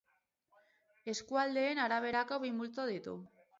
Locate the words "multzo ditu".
2.59-3.17